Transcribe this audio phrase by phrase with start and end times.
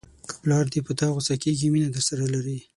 [0.29, 2.57] که پلار دې په تا غوسه کېږي مینه درسره لري.